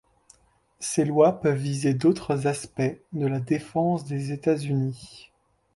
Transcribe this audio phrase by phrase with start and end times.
[0.79, 5.29] Ces lois peuvent viser d'autres aspects de la défense des États-Unis.